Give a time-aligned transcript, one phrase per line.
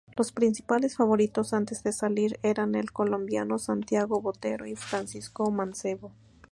[0.17, 6.11] Los principales favoritos antes de salir eran el colombiano Santiago Botero y Francisco Mancebo.